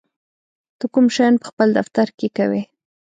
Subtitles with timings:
[0.77, 2.61] ته کوم شیان په خپل دفتر کې کوې؟